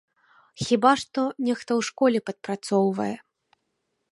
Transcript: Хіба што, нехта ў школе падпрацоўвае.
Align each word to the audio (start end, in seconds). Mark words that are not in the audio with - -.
Хіба 0.67 0.93
што, 1.01 1.21
нехта 1.49 1.65
ў 1.65 1.81
школе 1.91 2.19
падпрацоўвае. 2.31 3.15